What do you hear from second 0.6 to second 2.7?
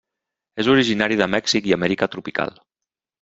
És originari de Mèxic i Amèrica tropical.